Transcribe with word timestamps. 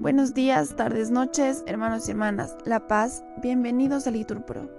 Buenos 0.00 0.32
días, 0.32 0.76
tardes, 0.76 1.10
noches, 1.10 1.62
hermanos 1.66 2.08
y 2.08 2.12
hermanas. 2.12 2.56
La 2.64 2.88
paz, 2.88 3.22
bienvenidos 3.42 4.06
a 4.06 4.10
Liturpro. 4.10 4.70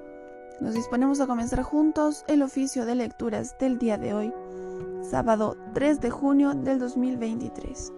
Nos 0.60 0.74
disponemos 0.74 1.22
a 1.22 1.28
comenzar 1.28 1.62
juntos 1.62 2.26
el 2.28 2.42
oficio 2.42 2.88
de 2.88 2.96
lecturas 2.96 3.56
del 3.60 3.78
día 3.78 4.00
de 4.00 4.16
hoy, 4.16 4.34
sábado 5.08 5.58
3 5.76 6.02
de 6.02 6.10
junio 6.10 6.56
del 6.56 6.80
2023. 6.80 7.94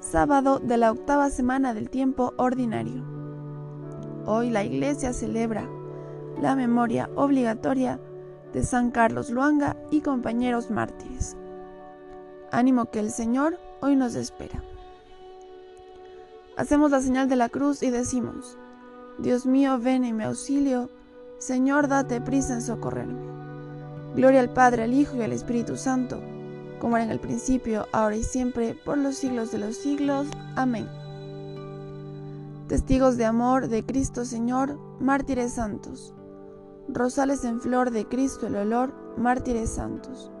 Sábado 0.00 0.58
de 0.58 0.78
la 0.78 0.90
octava 0.90 1.28
semana 1.28 1.74
del 1.74 1.90
tiempo 1.90 2.32
ordinario. 2.38 3.04
Hoy 4.24 4.48
la 4.48 4.64
iglesia 4.64 5.12
celebra 5.12 5.68
la 6.40 6.56
memoria 6.56 7.10
obligatoria 7.14 8.00
de 8.54 8.62
San 8.62 8.90
Carlos 8.90 9.28
Luanga 9.28 9.76
y 9.90 10.00
compañeros 10.00 10.70
mártires. 10.70 11.36
Ánimo 12.50 12.86
que 12.86 13.00
el 13.00 13.10
Señor 13.10 13.58
hoy 13.82 13.96
nos 13.96 14.14
espera. 14.14 14.62
Hacemos 16.58 16.90
la 16.90 17.00
señal 17.00 17.28
de 17.28 17.36
la 17.36 17.48
cruz 17.48 17.84
y 17.84 17.90
decimos, 17.90 18.58
Dios 19.20 19.46
mío, 19.46 19.78
ven 19.78 20.04
en 20.04 20.16
mi 20.16 20.24
auxilio, 20.24 20.90
Señor, 21.38 21.86
date 21.86 22.20
prisa 22.20 22.54
en 22.54 22.62
socorrerme. 22.62 23.20
Gloria 24.16 24.40
al 24.40 24.52
Padre, 24.52 24.82
al 24.82 24.92
Hijo 24.92 25.14
y 25.14 25.22
al 25.22 25.30
Espíritu 25.30 25.76
Santo, 25.76 26.20
como 26.80 26.96
era 26.96 27.04
en 27.04 27.12
el 27.12 27.20
principio, 27.20 27.86
ahora 27.92 28.16
y 28.16 28.24
siempre, 28.24 28.74
por 28.74 28.98
los 28.98 29.14
siglos 29.14 29.52
de 29.52 29.58
los 29.58 29.76
siglos. 29.76 30.26
Amén. 30.56 30.88
Testigos 32.66 33.16
de 33.16 33.26
amor 33.26 33.68
de 33.68 33.86
Cristo 33.86 34.24
Señor, 34.24 34.80
mártires 34.98 35.52
santos. 35.52 36.12
Rosales 36.88 37.44
en 37.44 37.60
flor 37.60 37.92
de 37.92 38.08
Cristo 38.08 38.48
el 38.48 38.56
olor, 38.56 38.92
mártires 39.16 39.70
santos. 39.70 40.32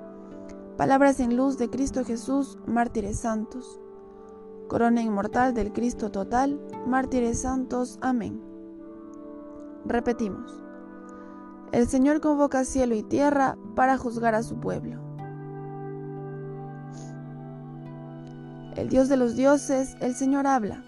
Palabras 0.76 1.20
en 1.20 1.36
luz 1.36 1.58
de 1.58 1.70
Cristo 1.70 2.04
Jesús, 2.04 2.58
mártires 2.66 3.20
santos. 3.20 3.78
Corona 4.68 5.02
inmortal 5.02 5.54
del 5.54 5.72
Cristo 5.72 6.10
total, 6.10 6.60
mártires 6.86 7.40
santos. 7.40 7.98
Amén. 8.00 8.40
Repetimos. 9.84 10.62
El 11.72 11.88
Señor 11.88 12.20
convoca 12.20 12.64
cielo 12.64 12.94
y 12.94 13.02
tierra 13.02 13.56
para 13.74 13.98
juzgar 13.98 14.34
a 14.34 14.42
su 14.42 14.60
pueblo. 14.60 15.00
El 18.76 18.88
Dios 18.88 19.08
de 19.08 19.16
los 19.16 19.34
dioses, 19.34 19.96
el 20.00 20.14
Señor 20.14 20.46
habla, 20.46 20.84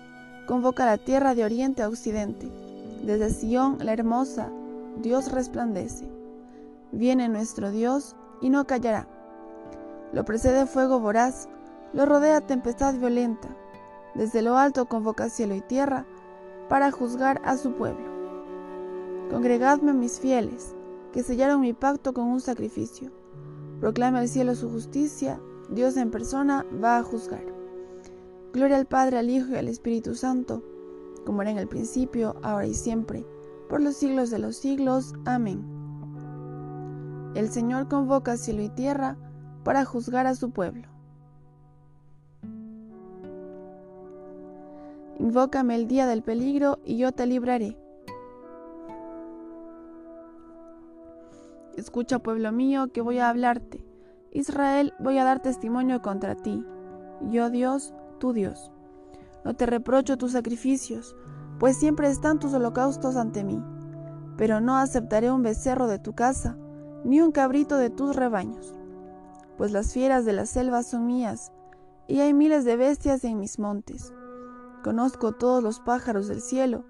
convoca 0.47 0.87
la 0.87 0.99
tierra 0.99 1.35
de 1.35 1.45
oriente 1.45 1.83
a 1.83 1.89
occidente. 1.89 2.49
Desde 3.05 3.31
Sión, 3.31 3.79
la 3.81 3.93
hermosa, 3.93 4.51
Dios 5.03 5.33
resplandece. 5.33 6.09
Viene 6.93 7.29
nuestro 7.29 7.71
Dios 7.71 8.15
y 8.41 8.51
no 8.51 8.67
callará 8.67 9.09
lo 10.13 10.25
precede 10.25 10.67
fuego 10.67 10.99
voraz, 10.99 11.49
lo 11.93 12.07
rodea 12.07 12.41
tempestad 12.41 12.95
violenta. 12.95 13.49
Desde 14.15 14.43
lo 14.43 14.57
alto 14.57 14.87
convoca 14.87 15.29
cielo 15.29 15.55
y 15.55 15.61
tierra 15.61 16.07
para 16.69 16.91
juzgar 16.91 17.41
a 17.45 17.57
su 17.57 17.73
pueblo. 17.73 18.11
Congregadme 19.31 19.93
mis 19.93 20.19
fieles, 20.19 20.75
que 21.13 21.23
sellaron 21.23 21.61
mi 21.61 21.73
pacto 21.73 22.13
con 22.13 22.25
un 22.25 22.41
sacrificio. 22.41 23.11
Proclame 23.81 24.19
al 24.19 24.29
cielo 24.29 24.55
su 24.55 24.71
justicia, 24.71 25.41
Dios 25.71 25.97
en 25.97 26.11
persona 26.11 26.67
va 26.83 26.99
a 26.99 27.03
juzgar. 27.03 27.45
Gloria 28.53 28.77
al 28.77 28.87
Padre, 28.87 29.19
al 29.19 29.31
Hijo 29.31 29.53
y 29.53 29.57
al 29.57 29.69
Espíritu 29.69 30.15
Santo, 30.15 30.63
como 31.25 31.43
era 31.43 31.53
en 31.53 31.59
el 31.59 31.69
principio, 31.69 32.37
ahora 32.43 32.67
y 32.67 32.75
siempre, 32.75 33.25
por 33.69 33.81
los 33.81 33.97
siglos 33.97 34.31
de 34.31 34.41
los 34.41 34.57
siglos. 34.57 35.15
Amén. 35.25 35.65
El 37.35 37.51
Señor 37.51 37.87
convoca 37.89 38.37
cielo 38.37 38.63
y 38.63 38.69
tierra 38.69 39.17
para 39.63 39.85
juzgar 39.85 40.27
a 40.27 40.35
su 40.35 40.51
pueblo. 40.51 40.89
Invócame 45.21 45.77
el 45.77 45.87
día 45.87 46.07
del 46.07 46.23
peligro 46.23 46.81
y 46.85 46.97
yo 46.97 47.13
te 47.13 47.27
libraré. 47.27 47.79
Escucha, 51.77 52.19
pueblo 52.19 52.51
mío, 52.51 52.91
que 52.93 53.01
voy 53.01 53.19
a 53.19 53.29
hablarte. 53.29 53.85
Israel, 54.33 54.93
voy 54.99 55.19
a 55.19 55.25
dar 55.25 55.41
testimonio 55.41 56.03
contra 56.03 56.35
ti. 56.35 56.65
Yo 57.31 57.51
Dios, 57.51 57.95
tu 58.19 58.33
Dios. 58.33 58.73
No 59.45 59.55
te 59.55 59.67
reprocho 59.67 60.19
tus 60.19 60.33
sacrificios, 60.33 61.15
pues 61.61 61.77
siempre 61.77 62.09
están 62.09 62.41
tus 62.41 62.53
holocaustos 62.53 63.15
ante 63.15 63.45
mí. 63.45 63.63
Pero 64.37 64.61
no 64.61 64.77
aceptaré 64.77 65.31
un 65.31 65.43
becerro 65.43 65.87
de 65.87 66.01
tu 66.01 66.15
casa, 66.15 66.57
ni 67.05 67.21
un 67.21 67.31
cabrito 67.31 67.77
de 67.77 67.91
tus 67.91 68.17
rebaños 68.17 68.75
pues 69.61 69.73
las 69.73 69.93
fieras 69.93 70.25
de 70.25 70.33
la 70.33 70.47
selva 70.47 70.83
son 70.83 71.05
mías, 71.05 71.53
y 72.09 72.21
hay 72.21 72.33
miles 72.33 72.65
de 72.65 72.77
bestias 72.77 73.25
en 73.25 73.39
mis 73.39 73.59
montes. 73.59 74.15
Conozco 74.83 75.33
todos 75.33 75.63
los 75.63 75.81
pájaros 75.81 76.29
del 76.29 76.41
cielo, 76.41 76.85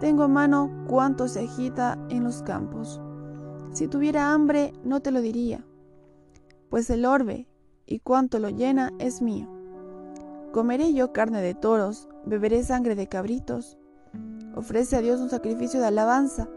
tengo 0.00 0.22
a 0.24 0.28
mano 0.28 0.84
cuánto 0.88 1.28
se 1.28 1.40
agita 1.40 1.98
en 2.08 2.24
los 2.24 2.42
campos. 2.42 3.00
Si 3.72 3.88
tuviera 3.88 4.32
hambre, 4.32 4.72
no 4.84 5.00
te 5.00 5.10
lo 5.10 5.20
diría, 5.20 5.64
pues 6.70 6.88
el 6.90 7.04
orbe 7.04 7.48
y 7.86 7.98
cuánto 7.98 8.38
lo 8.38 8.48
llena 8.50 8.92
es 8.98 9.20
mío. 9.20 9.48
Comeré 10.52 10.92
yo 10.94 11.12
carne 11.12 11.40
de 11.40 11.54
toros, 11.54 12.08
beberé 12.24 12.62
sangre 12.62 12.94
de 12.94 13.08
cabritos. 13.08 13.78
Ofrece 14.54 14.96
a 14.96 15.00
Dios 15.00 15.20
un 15.20 15.30
sacrificio 15.30 15.80
de 15.80 15.86
alabanza, 15.86 16.48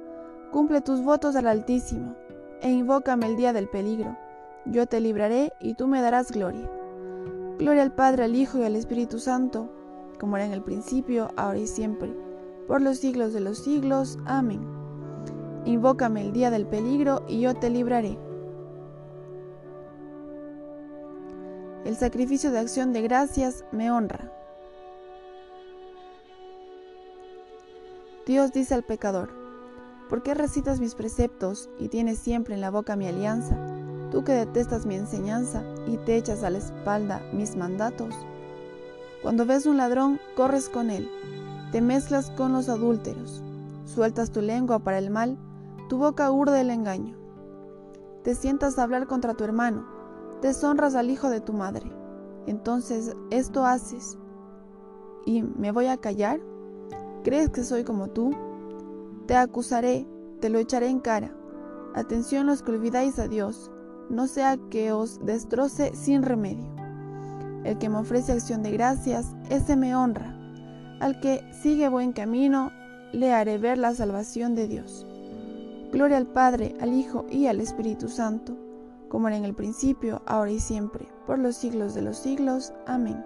cumple 0.51 0.81
tus 0.81 1.01
votos 1.01 1.35
al 1.35 1.47
Altísimo, 1.47 2.15
e 2.61 2.69
invócame 2.69 3.25
el 3.25 3.35
día 3.35 3.53
del 3.53 3.67
peligro 3.67 4.15
yo 4.71 4.85
te 4.85 4.99
libraré 4.99 5.53
y 5.59 5.75
tú 5.75 5.87
me 5.87 6.01
darás 6.01 6.31
gloria. 6.31 6.69
Gloria 7.57 7.83
al 7.83 7.93
Padre, 7.93 8.25
al 8.25 8.35
Hijo 8.35 8.59
y 8.59 8.63
al 8.63 8.75
Espíritu 8.75 9.19
Santo, 9.19 9.71
como 10.19 10.37
era 10.37 10.45
en 10.45 10.53
el 10.53 10.61
principio, 10.61 11.29
ahora 11.35 11.59
y 11.59 11.67
siempre, 11.67 12.13
por 12.67 12.81
los 12.81 12.97
siglos 12.97 13.33
de 13.33 13.39
los 13.39 13.59
siglos. 13.59 14.17
Amén. 14.25 14.61
Invócame 15.65 16.21
el 16.21 16.33
día 16.33 16.49
del 16.49 16.65
peligro 16.65 17.23
y 17.27 17.41
yo 17.41 17.55
te 17.55 17.69
libraré. 17.69 18.17
El 21.85 21.95
sacrificio 21.95 22.51
de 22.51 22.59
acción 22.59 22.93
de 22.93 23.01
gracias 23.01 23.65
me 23.71 23.91
honra. 23.91 24.31
Dios 28.25 28.51
dice 28.51 28.73
al 28.73 28.83
pecador, 28.83 29.29
¿por 30.09 30.21
qué 30.21 30.33
recitas 30.33 30.81
mis 30.81 30.95
preceptos 30.95 31.69
y 31.79 31.87
tienes 31.87 32.19
siempre 32.19 32.55
en 32.55 32.61
la 32.61 32.71
boca 32.71 32.97
mi 32.97 33.07
alianza? 33.07 33.57
tú 34.11 34.23
que 34.23 34.33
detestas 34.33 34.85
mi 34.85 34.95
enseñanza 34.95 35.63
y 35.85 35.97
te 35.97 36.15
echas 36.15 36.43
a 36.43 36.49
la 36.49 36.59
espalda 36.59 37.21
mis 37.33 37.55
mandatos. 37.55 38.13
Cuando 39.21 39.45
ves 39.45 39.65
un 39.65 39.77
ladrón, 39.77 40.19
corres 40.35 40.69
con 40.69 40.89
él, 40.89 41.09
te 41.71 41.81
mezclas 41.81 42.29
con 42.31 42.53
los 42.53 42.69
adúlteros, 42.69 43.43
sueltas 43.85 44.31
tu 44.31 44.41
lengua 44.41 44.79
para 44.79 44.99
el 44.99 45.09
mal, 45.09 45.37
tu 45.89 45.97
boca 45.97 46.31
urde 46.31 46.61
el 46.61 46.69
engaño. 46.69 47.17
Te 48.23 48.35
sientas 48.35 48.77
a 48.77 48.83
hablar 48.83 49.07
contra 49.07 49.33
tu 49.33 49.43
hermano, 49.43 49.85
deshonras 50.41 50.95
al 50.95 51.09
hijo 51.09 51.29
de 51.29 51.41
tu 51.41 51.53
madre. 51.53 51.91
Entonces 52.45 53.15
esto 53.31 53.65
haces. 53.65 54.17
¿Y 55.25 55.41
me 55.43 55.71
voy 55.71 55.87
a 55.87 55.97
callar? 55.97 56.39
¿Crees 57.23 57.49
que 57.49 57.63
soy 57.63 57.83
como 57.83 58.07
tú? 58.09 58.31
Te 59.25 59.35
acusaré, 59.35 60.07
te 60.39 60.49
lo 60.49 60.59
echaré 60.59 60.87
en 60.87 60.99
cara. 60.99 61.35
Atención 61.95 62.45
los 62.45 62.61
que 62.61 62.71
olvidáis 62.71 63.19
a 63.19 63.27
Dios, 63.27 63.71
no 64.09 64.27
sea 64.27 64.57
que 64.69 64.91
os 64.91 65.19
destroce 65.25 65.93
sin 65.95 66.21
remedio. 66.21 66.76
El 67.67 67.77
que 67.77 67.89
me 67.89 67.97
ofrece 67.97 68.31
acción 68.31 68.63
de 68.63 68.71
gracias, 68.71 69.35
ese 69.49 69.75
me 69.75 69.93
honra. 69.93 70.33
Al 71.01 71.19
que 71.19 71.43
sigue 71.51 71.89
buen 71.89 72.13
camino, 72.13 72.71
le 73.11 73.33
haré 73.33 73.57
ver 73.57 73.77
la 73.77 73.93
salvación 73.93 74.55
de 74.55 74.69
Dios. 74.69 75.05
Gloria 75.91 76.15
al 76.15 76.27
Padre, 76.27 76.75
al 76.79 76.93
Hijo 76.93 77.25
y 77.29 77.47
al 77.47 77.59
Espíritu 77.59 78.07
Santo, 78.07 78.57
como 79.09 79.27
era 79.27 79.35
en 79.35 79.43
el 79.43 79.53
principio, 79.53 80.21
ahora 80.25 80.51
y 80.51 80.59
siempre, 80.59 81.07
por 81.25 81.39
los 81.39 81.57
siglos 81.57 81.93
de 81.93 82.03
los 82.03 82.17
siglos. 82.17 82.71
Amén. 82.85 83.21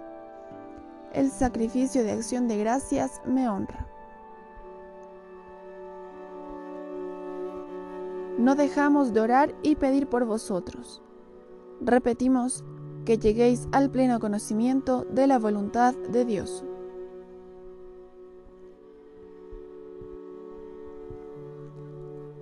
El 1.12 1.30
sacrificio 1.30 2.02
de 2.02 2.10
acción 2.10 2.48
de 2.48 2.58
gracias 2.58 3.20
me 3.24 3.48
honra. 3.48 3.86
no 8.42 8.56
dejamos 8.56 9.12
de 9.12 9.20
orar 9.20 9.54
y 9.62 9.76
pedir 9.76 10.08
por 10.08 10.24
vosotros. 10.24 11.00
Repetimos, 11.80 12.64
que 13.04 13.18
lleguéis 13.18 13.68
al 13.72 13.90
pleno 13.90 14.20
conocimiento 14.20 15.04
de 15.10 15.26
la 15.26 15.38
voluntad 15.38 15.94
de 15.94 16.24
Dios. 16.24 16.64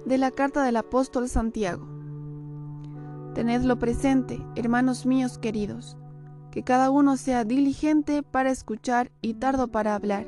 De 0.05 0.19
la 0.19 0.31
carta 0.31 0.63
del 0.65 0.77
apóstol 0.77 1.29
Santiago. 1.29 1.87
Tenedlo 3.35 3.79
presente, 3.79 4.45
hermanos 4.57 5.07
míos 5.07 5.39
queridos, 5.39 5.97
que 6.51 6.65
cada 6.65 6.91
uno 6.91 7.17
sea 7.17 7.45
diligente 7.45 8.23
para 8.23 8.51
escuchar 8.51 9.13
y 9.23 9.35
tardo 9.35 9.69
para 9.69 9.95
hablar, 9.95 10.27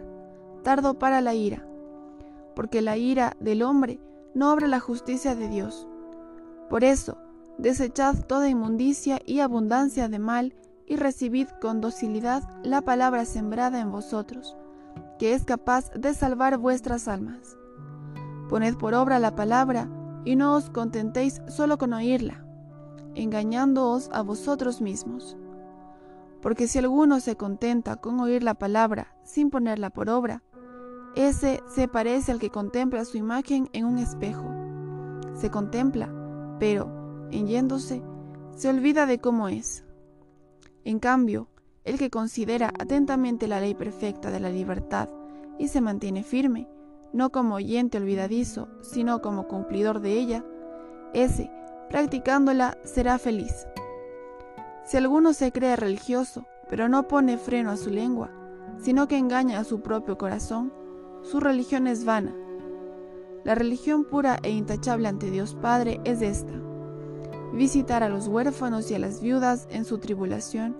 tardo 0.62 0.98
para 0.98 1.20
la 1.20 1.34
ira, 1.34 1.66
porque 2.54 2.80
la 2.80 2.96
ira 2.96 3.36
del 3.40 3.62
hombre 3.62 3.98
no 4.34 4.52
obra 4.52 4.68
la 4.68 4.80
justicia 4.80 5.34
de 5.34 5.48
Dios. 5.48 5.88
Por 6.70 6.84
eso, 6.84 7.18
desechad 7.58 8.24
toda 8.26 8.48
inmundicia 8.48 9.20
y 9.24 9.40
abundancia 9.40 10.08
de 10.08 10.18
mal, 10.18 10.54
y 10.86 10.96
recibid 10.96 11.48
con 11.60 11.80
docilidad 11.80 12.42
la 12.62 12.82
palabra 12.82 13.24
sembrada 13.24 13.80
en 13.80 13.90
vosotros, 13.90 14.56
que 15.18 15.32
es 15.32 15.44
capaz 15.44 15.90
de 15.92 16.12
salvar 16.12 16.58
vuestras 16.58 17.08
almas. 17.08 17.56
Poned 18.48 18.76
por 18.76 18.92
obra 18.92 19.18
la 19.18 19.34
palabra 19.34 19.88
y 20.24 20.36
no 20.36 20.54
os 20.54 20.68
contentéis 20.68 21.40
solo 21.48 21.78
con 21.78 21.94
oírla, 21.94 22.44
engañándoos 23.14 24.10
a 24.12 24.22
vosotros 24.22 24.82
mismos. 24.82 25.36
Porque 26.42 26.68
si 26.68 26.78
alguno 26.78 27.20
se 27.20 27.36
contenta 27.36 27.96
con 27.96 28.20
oír 28.20 28.42
la 28.42 28.54
palabra 28.54 29.14
sin 29.24 29.48
ponerla 29.48 29.90
por 29.90 30.10
obra, 30.10 30.42
ese 31.14 31.62
se 31.68 31.88
parece 31.88 32.32
al 32.32 32.38
que 32.38 32.50
contempla 32.50 33.04
su 33.04 33.16
imagen 33.16 33.70
en 33.72 33.84
un 33.84 33.98
espejo. 33.98 34.44
Se 35.34 35.50
contempla, 35.50 36.12
pero, 36.58 37.01
en 37.32 37.46
yéndose, 37.48 38.02
se 38.54 38.68
olvida 38.68 39.06
de 39.06 39.18
cómo 39.18 39.48
es. 39.48 39.84
En 40.84 40.98
cambio, 40.98 41.48
el 41.84 41.98
que 41.98 42.10
considera 42.10 42.72
atentamente 42.78 43.48
la 43.48 43.60
ley 43.60 43.74
perfecta 43.74 44.30
de 44.30 44.40
la 44.40 44.50
libertad 44.50 45.08
y 45.58 45.68
se 45.68 45.80
mantiene 45.80 46.22
firme, 46.22 46.68
no 47.12 47.30
como 47.30 47.56
oyente 47.56 47.98
olvidadizo, 47.98 48.68
sino 48.82 49.20
como 49.20 49.48
cumplidor 49.48 50.00
de 50.00 50.12
ella, 50.12 50.44
ese, 51.12 51.50
practicándola, 51.90 52.78
será 52.84 53.18
feliz. 53.18 53.66
Si 54.84 54.96
alguno 54.96 55.32
se 55.32 55.52
cree 55.52 55.76
religioso, 55.76 56.46
pero 56.68 56.88
no 56.88 57.06
pone 57.06 57.36
freno 57.36 57.70
a 57.70 57.76
su 57.76 57.90
lengua, 57.90 58.30
sino 58.78 59.08
que 59.08 59.18
engaña 59.18 59.58
a 59.58 59.64
su 59.64 59.80
propio 59.80 60.16
corazón, 60.16 60.72
su 61.22 61.38
religión 61.38 61.86
es 61.86 62.04
vana. 62.04 62.34
La 63.44 63.54
religión 63.54 64.04
pura 64.04 64.38
e 64.42 64.50
intachable 64.50 65.08
ante 65.08 65.30
Dios 65.30 65.54
Padre 65.54 66.00
es 66.04 66.22
esta, 66.22 66.52
visitar 67.52 68.02
a 68.02 68.08
los 68.08 68.28
huérfanos 68.28 68.90
y 68.90 68.94
a 68.94 68.98
las 68.98 69.20
viudas 69.20 69.66
en 69.70 69.84
su 69.84 69.98
tribulación 69.98 70.76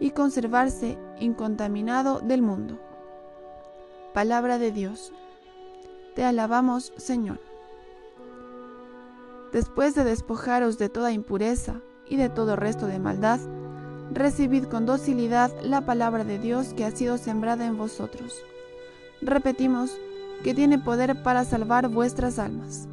y 0.00 0.10
conservarse 0.10 0.98
incontaminado 1.20 2.20
del 2.20 2.42
mundo. 2.42 2.78
Palabra 4.12 4.58
de 4.58 4.70
Dios. 4.70 5.12
Te 6.14 6.24
alabamos, 6.24 6.92
Señor. 6.96 7.40
Después 9.52 9.94
de 9.94 10.04
despojaros 10.04 10.78
de 10.78 10.88
toda 10.88 11.12
impureza 11.12 11.80
y 12.08 12.16
de 12.16 12.28
todo 12.28 12.56
resto 12.56 12.86
de 12.86 12.98
maldad, 12.98 13.40
recibid 14.12 14.64
con 14.64 14.86
docilidad 14.86 15.50
la 15.62 15.86
palabra 15.86 16.24
de 16.24 16.38
Dios 16.38 16.74
que 16.74 16.84
ha 16.84 16.90
sido 16.90 17.18
sembrada 17.18 17.66
en 17.66 17.76
vosotros. 17.76 18.42
Repetimos, 19.20 19.96
que 20.42 20.54
tiene 20.54 20.78
poder 20.78 21.22
para 21.22 21.44
salvar 21.44 21.88
vuestras 21.88 22.38
almas. 22.38 22.86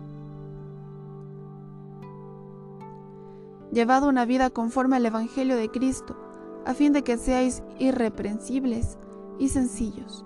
Llevad 3.72 4.04
una 4.04 4.26
vida 4.26 4.50
conforme 4.50 4.98
al 4.98 5.06
Evangelio 5.06 5.56
de 5.56 5.70
Cristo, 5.70 6.18
a 6.66 6.74
fin 6.74 6.92
de 6.92 7.04
que 7.04 7.18
seáis 7.18 7.64
irreprensibles 7.80 8.98
y 9.40 9.48
sencillos, 9.48 10.26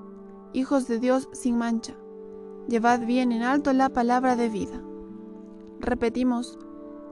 hijos 0.53 0.87
de 0.87 0.99
Dios 0.99 1.29
sin 1.31 1.57
mancha. 1.57 1.93
Llevad 2.67 3.05
bien 3.05 3.31
en 3.31 3.43
alto 3.43 3.71
la 3.71 3.89
palabra 3.89 4.35
de 4.35 4.49
vida. 4.49 4.81
Repetimos, 5.79 6.57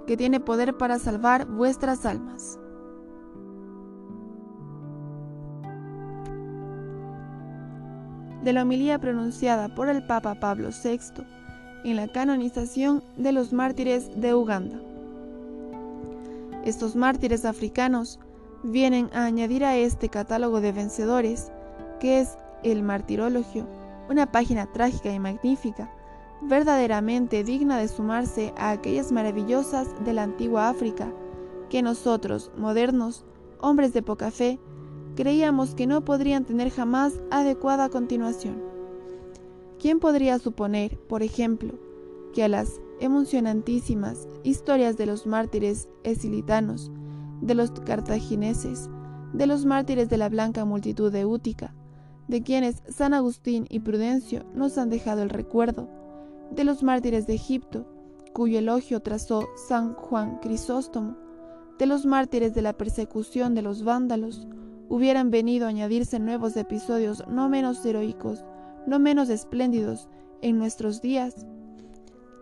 que 0.08 0.18
tiene 0.18 0.40
poder 0.40 0.76
para 0.76 0.98
salvar 1.00 1.46
vuestras 1.46 2.06
almas. 2.06 2.60
De 8.44 8.52
la 8.52 8.64
homilía 8.64 9.00
pronunciada 9.00 9.74
por 9.74 9.88
el 9.88 10.06
Papa 10.06 10.40
Pablo 10.40 10.70
VI 10.84 11.24
en 11.86 11.96
la 11.96 12.08
canonización 12.08 13.04
de 13.16 13.32
los 13.32 13.54
mártires 13.54 14.10
de 14.20 14.34
Uganda. 14.34 14.82
Estos 16.64 16.96
mártires 16.96 17.44
africanos 17.44 18.20
vienen 18.64 19.10
a 19.14 19.26
añadir 19.26 19.66
a 19.66 19.76
este 19.76 20.08
catálogo 20.08 20.62
de 20.62 20.72
vencedores, 20.72 21.52
que 22.00 22.22
es 22.22 22.38
el 22.64 22.84
Martirologio, 22.84 23.68
una 24.10 24.32
página 24.32 24.72
trágica 24.72 25.12
y 25.12 25.20
magnífica, 25.20 25.92
verdaderamente 26.42 27.44
digna 27.44 27.78
de 27.78 27.90
sumarse 27.90 28.54
a 28.58 28.72
aquellas 28.72 29.12
maravillosas 29.12 29.88
de 30.06 30.14
la 30.14 30.24
antigua 30.24 30.70
África, 30.70 31.12
que 31.70 31.82
nosotros, 31.82 32.52
modernos, 32.58 33.26
hombres 33.60 33.92
de 33.94 34.02
poca 34.02 34.32
fe, 34.32 34.58
creíamos 35.16 35.76
que 35.76 35.88
no 35.88 36.06
podrían 36.06 36.46
tener 36.46 36.70
jamás 36.70 37.14
adecuada 37.30 37.90
continuación. 37.90 38.62
¿Quién 39.80 40.00
podría 40.00 40.40
suponer, 40.40 40.98
por 40.98 41.24
ejemplo, 41.24 41.74
que 42.34 42.44
a 42.44 42.48
las 42.50 42.82
emocionantísimas 43.00 44.28
historias 44.44 44.98
de 44.98 45.06
los 45.06 45.26
mártires 45.26 45.90
esilitanos, 46.04 46.92
de 47.42 47.56
los 47.56 47.72
cartagineses, 47.72 48.90
de 49.34 49.48
los 49.48 49.66
mártires 49.66 50.10
de 50.10 50.18
la 50.18 50.30
blanca 50.30 50.66
multitud 50.66 51.12
de 51.12 51.26
Útica, 51.26 51.74
de 52.28 52.42
quienes 52.42 52.84
San 52.90 53.14
Agustín 53.14 53.66
y 53.70 53.80
Prudencio 53.80 54.46
nos 54.54 54.78
han 54.78 54.90
dejado 54.90 55.22
el 55.24 55.30
recuerdo, 55.30 55.90
de 56.52 56.64
los 56.64 56.84
mártires 56.84 57.28
de 57.28 57.36
Egipto, 57.36 57.86
cuyo 58.34 58.60
elogio 58.60 59.02
trazó 59.02 59.48
San 59.68 59.94
Juan 59.94 60.40
Crisóstomo, 60.40 61.18
de 61.78 61.86
los 61.86 62.06
mártires 62.06 62.54
de 62.54 62.62
la 62.62 62.74
persecución 62.74 63.56
de 63.56 63.62
los 63.62 63.84
vándalos, 63.84 64.48
hubieran 64.90 65.32
venido 65.32 65.66
a 65.66 65.70
añadirse 65.70 66.20
nuevos 66.20 66.56
episodios 66.56 67.24
no 67.28 67.50
menos 67.50 67.84
heroicos, 67.86 68.44
no 68.86 69.00
menos 69.00 69.30
espléndidos 69.30 70.08
en 70.42 70.58
nuestros 70.58 71.02
días. 71.02 71.48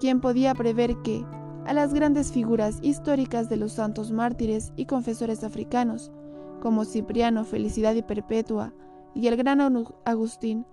¿Quién 0.01 0.19
podía 0.19 0.55
prever 0.55 0.97
que, 1.03 1.23
a 1.67 1.73
las 1.73 1.93
grandes 1.93 2.31
figuras 2.31 2.79
históricas 2.81 3.49
de 3.49 3.57
los 3.57 3.73
santos 3.73 4.11
mártires 4.11 4.73
y 4.75 4.87
confesores 4.87 5.43
africanos, 5.43 6.11
como 6.59 6.85
Cipriano, 6.85 7.45
Felicidad 7.45 7.93
y 7.93 8.01
Perpetua, 8.01 8.73
y 9.13 9.27
el 9.27 9.37
gran 9.37 9.61
Agustín, 10.03 10.65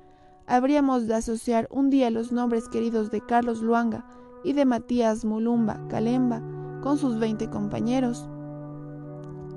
habríamos 0.46 1.06
de 1.06 1.14
asociar 1.14 1.68
un 1.70 1.90
día 1.90 2.08
los 2.10 2.32
nombres 2.32 2.70
queridos 2.70 3.10
de 3.10 3.20
Carlos 3.20 3.60
Luanga 3.60 4.06
y 4.44 4.54
de 4.54 4.64
Matías 4.64 5.26
Mulumba 5.26 5.78
Calemba 5.88 6.42
con 6.80 6.96
sus 6.96 7.18
veinte 7.18 7.50
compañeros. 7.50 8.26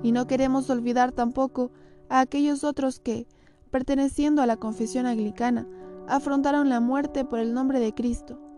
Y 0.04 0.12
no 0.12 0.28
queremos 0.28 0.70
olvidar 0.70 1.14
tampoco 1.14 1.72
a 2.10 2.20
aquellos 2.20 2.66
otros 2.66 3.00
que, 3.00 3.26
perteneciendo 3.70 4.42
a 4.42 4.48
la 4.48 4.58
confesión 4.58 5.06
anglicana, 5.06 5.66
afrontaron 6.10 6.68
la 6.68 6.82
muerte 6.82 7.24
por 7.24 7.40
el 7.40 7.54
nombre 7.54 7.80
de 7.80 7.94
Cristo 7.94 8.51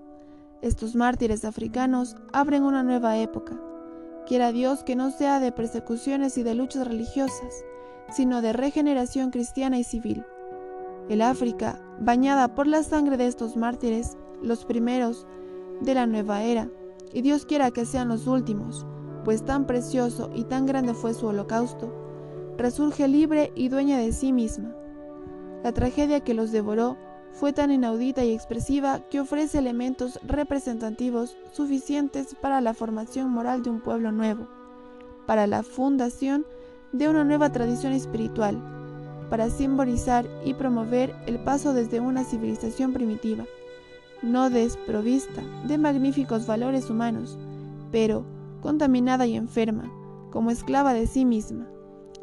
estos 0.63 0.95
mártires 0.95 1.43
africanos 1.43 2.15
abren 2.31 2.63
una 2.63 2.83
nueva 2.83 3.17
época. 3.17 3.59
Quiera 4.25 4.53
Dios 4.53 4.85
que 4.85 4.95
no 4.95 5.11
sea 5.11 5.41
de 5.41 5.51
persecuciones 5.51 6.37
y 6.37 6.43
de 6.43 6.55
luchas 6.55 6.87
religiosas, 6.87 7.65
sino 8.09 8.41
de 8.41 8.53
regeneración 8.53 9.29
cristiana 9.29 9.77
y 9.77 9.83
civil. 9.83 10.25
El 11.09 11.21
África, 11.21 11.81
bañada 11.99 12.55
por 12.55 12.67
la 12.67 12.81
sangre 12.81 13.17
de 13.17 13.27
estos 13.27 13.57
mártires, 13.57 14.17
los 14.41 14.63
primeros 14.63 15.27
de 15.81 15.95
la 15.95 16.07
nueva 16.07 16.43
era, 16.43 16.69
y 17.11 17.21
Dios 17.21 17.45
quiera 17.45 17.71
que 17.71 17.85
sean 17.85 18.07
los 18.07 18.25
últimos, 18.25 18.87
pues 19.25 19.43
tan 19.43 19.67
precioso 19.67 20.29
y 20.33 20.45
tan 20.45 20.65
grande 20.65 20.93
fue 20.93 21.13
su 21.13 21.27
holocausto, 21.27 21.93
resurge 22.57 23.09
libre 23.09 23.51
y 23.53 23.67
dueña 23.67 23.97
de 23.97 24.13
sí 24.13 24.31
misma. 24.31 24.73
La 25.61 25.73
tragedia 25.73 26.21
que 26.21 26.33
los 26.33 26.53
devoró 26.53 26.97
fue 27.33 27.51
tan 27.51 27.71
inaudita 27.71 28.23
y 28.23 28.31
expresiva 28.31 28.99
que 29.09 29.19
ofrece 29.19 29.57
elementos 29.57 30.19
representativos 30.23 31.35
suficientes 31.51 32.35
para 32.35 32.61
la 32.61 32.73
formación 32.73 33.29
moral 33.29 33.63
de 33.63 33.71
un 33.71 33.81
pueblo 33.81 34.11
nuevo, 34.11 34.47
para 35.25 35.47
la 35.47 35.63
fundación 35.63 36.45
de 36.91 37.09
una 37.09 37.23
nueva 37.23 37.51
tradición 37.51 37.91
espiritual, 37.91 38.57
para 39.29 39.49
simbolizar 39.49 40.27
y 40.45 40.53
promover 40.53 41.15
el 41.25 41.39
paso 41.39 41.73
desde 41.73 41.99
una 41.99 42.23
civilización 42.23 42.93
primitiva, 42.93 43.45
no 44.21 44.49
desprovista 44.51 45.41
de 45.67 45.77
magníficos 45.79 46.45
valores 46.45 46.89
humanos, 46.89 47.37
pero 47.91 48.25
contaminada 48.61 49.25
y 49.25 49.35
enferma, 49.35 49.91
como 50.31 50.51
esclava 50.51 50.93
de 50.93 51.07
sí 51.07 51.25
misma, 51.25 51.67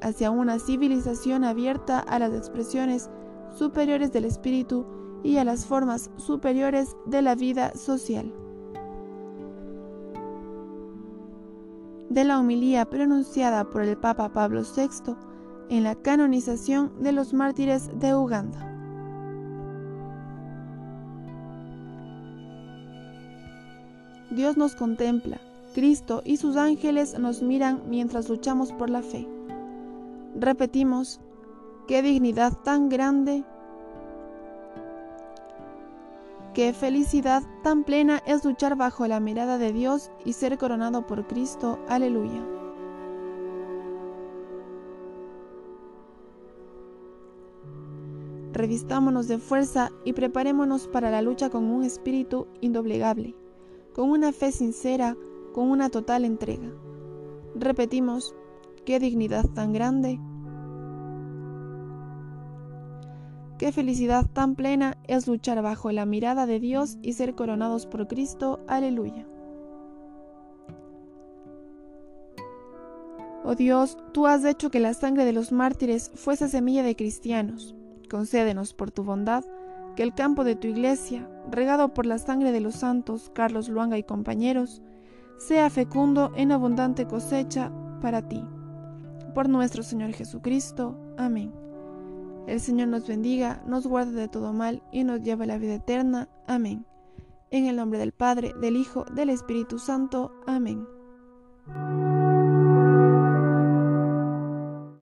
hacia 0.01 0.31
una 0.31 0.59
civilización 0.61 1.45
abierta 1.45 1.99
a 1.99 2.19
las 2.21 2.33
expresiones 2.33 3.11
superiores 3.57 4.13
del 4.13 4.25
espíritu 4.25 4.87
y 5.23 5.37
a 5.37 5.45
las 5.45 5.67
formas 5.67 6.11
superiores 6.17 6.97
de 7.07 7.23
la 7.23 7.35
vida 7.35 7.75
social. 7.75 8.33
De 12.09 12.25
la 12.25 12.39
homilía 12.41 12.85
pronunciada 12.87 13.65
por 13.71 13.83
el 13.83 13.97
Papa 13.97 14.31
Pablo 14.31 14.63
VI 14.63 15.15
en 15.69 15.85
la 15.85 15.95
canonización 15.95 16.93
de 17.01 17.13
los 17.13 17.33
mártires 17.33 17.91
de 17.99 18.15
Uganda. 18.15 18.67
Dios 24.31 24.57
nos 24.57 24.75
contempla, 24.77 25.41
Cristo 25.75 26.23
y 26.25 26.37
sus 26.37 26.57
ángeles 26.57 27.19
nos 27.19 27.43
miran 27.43 27.83
mientras 27.89 28.29
luchamos 28.29 28.73
por 28.73 28.89
la 28.89 29.03
fe. 29.03 29.29
Repetimos, 30.37 31.21
qué 31.89 32.03
dignidad 32.03 32.53
tan 32.65 32.89
grande 32.89 33.45
Qué 36.55 36.73
felicidad 36.73 37.43
tan 37.63 37.85
plena 37.85 38.23
es 38.27 38.45
luchar 38.45 38.77
bajo 38.77 39.07
la 39.07 39.21
mirada 39.21 39.57
de 39.57 39.73
Dios 39.73 40.11
y 40.25 40.33
ser 40.33 40.59
coronado 40.59 41.07
por 41.07 41.27
Cristo. 41.27 41.79
Aleluya. 41.89 42.45
revistámonos 48.61 49.27
de 49.27 49.39
fuerza 49.39 49.91
y 50.05 50.13
preparémonos 50.13 50.87
para 50.87 51.11
la 51.11 51.23
lucha 51.23 51.49
con 51.49 51.65
un 51.65 51.83
espíritu 51.83 52.47
indoblegable, 52.61 53.35
con 53.95 54.11
una 54.11 54.33
fe 54.33 54.53
sincera, 54.53 55.17
con 55.55 55.71
una 55.71 55.89
total 55.89 56.27
entrega. 56.27 56.71
Repetimos, 57.55 58.35
qué 58.85 58.99
dignidad 58.99 59.47
tan 59.55 59.73
grande, 59.73 60.21
qué 63.61 63.73
felicidad 63.73 64.25
tan 64.25 64.55
plena 64.55 64.97
es 65.07 65.27
luchar 65.27 65.61
bajo 65.61 65.93
la 65.93 66.07
mirada 66.07 66.47
de 66.47 66.59
Dios 66.59 66.97
y 67.03 67.13
ser 67.13 67.35
coronados 67.35 67.85
por 67.85 68.09
Cristo. 68.09 68.59
Aleluya. 68.67 69.27
Oh 73.45 73.55
Dios, 73.55 73.99
tú 74.15 74.27
has 74.27 74.47
hecho 74.47 74.71
que 74.71 74.81
la 74.81 74.95
sangre 74.95 75.27
de 75.27 75.35
los 75.35 75.53
mártires 75.53 76.11
fuese 76.15 76.49
semilla 76.49 76.83
de 76.83 76.97
cristianos. 76.97 77.75
Concédenos 78.09 78.73
por 78.73 78.91
tu 78.91 79.05
bondad 79.05 79.45
que 79.95 80.05
el 80.05 80.15
campo 80.15 80.43
de 80.43 80.57
tu 80.57 80.67
iglesia, 80.67 81.29
regado 81.51 81.93
por 81.93 82.07
la 82.07 82.17
sangre 82.17 82.53
de 82.53 82.61
los 82.61 82.77
santos 82.77 83.31
Carlos 83.35 83.69
Luanga 83.69 83.99
y 83.99 84.05
compañeros, 84.05 84.81
sea 85.37 85.69
fecundo 85.69 86.33
en 86.35 86.51
abundante 86.51 87.07
cosecha 87.07 87.71
para 88.01 88.27
ti. 88.27 88.43
Por 89.35 89.51
nuestro 89.51 89.83
Señor 89.83 90.15
Jesucristo. 90.15 90.99
Amén. 91.19 91.60
El 92.47 92.61
Señor 92.61 92.89
nos 92.89 93.07
bendiga, 93.07 93.63
nos 93.67 93.87
guarde 93.87 94.13
de 94.13 94.29
todo 94.29 94.53
mal 94.53 94.83
y 94.93 95.05
nos 95.05 95.23
lleve 95.23 95.45
a 95.45 95.49
la 95.49 95.59
vida 95.59 95.75
eterna. 95.75 96.29
Amén. 96.47 96.85
En 97.51 97.67
el 97.67 97.77
nombre 97.77 97.99
del 97.99 98.13
Padre, 98.13 98.53
del 98.61 98.77
Hijo, 98.77 99.05
del 99.05 99.31
Espíritu 99.31 99.79
Santo. 99.79 100.33
Amén. 100.47 100.87